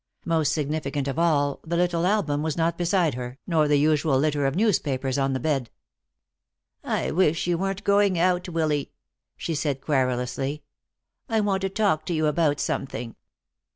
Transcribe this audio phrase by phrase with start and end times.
[0.25, 4.47] Most significant of all, the little album was not beside her, nor the usual litter
[4.47, 5.69] of newspapers on the bed.
[6.83, 8.93] "I wish you weren't going out, Willy,"
[9.37, 10.63] she said querulously.
[11.29, 13.15] "I want to talk to you about something."